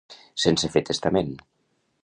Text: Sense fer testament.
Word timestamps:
Sense 0.43 0.71
fer 0.77 0.83
testament. 0.89 1.31